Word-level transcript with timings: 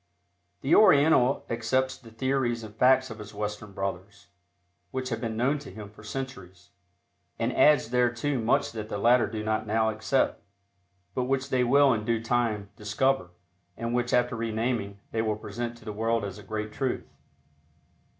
The 0.61 0.73
Oriental 0.73 1.45
accepts 1.47 1.95
the 1.95 2.09
theories 2.09 2.63
and 2.63 2.73
facts 2.75 3.11
of 3.11 3.19
his 3.19 3.35
Western 3.35 3.71
brothers 3.71 4.29
(which 4.89 5.09
have 5.09 5.21
been 5.21 5.37
known 5.37 5.59
to 5.59 5.69
him 5.69 5.91
for 5.91 6.01
centuries) 6.03 6.71
and 7.37 7.55
adds 7.55 7.89
thereto 7.91 8.39
much 8.39 8.71
that 8.71 8.89
the 8.89 8.97
latter 8.97 9.27
do 9.27 9.43
not 9.43 9.67
now 9.67 9.91
accept, 9.91 10.41
but 11.13 11.25
which 11.25 11.49
they 11.51 11.63
will 11.63 11.93
in 11.93 12.03
due 12.03 12.19
time 12.19 12.71
"discover" 12.75 13.29
and 13.77 13.93
which, 13.93 14.11
after 14.11 14.35
renaming, 14.35 14.97
they 15.11 15.21
will 15.21 15.37
present 15.37 15.77
to 15.77 15.85
the 15.85 15.93
world 15.93 16.25
as 16.25 16.39
a 16.39 16.43
great 16.43 16.73
truth. 16.73 17.05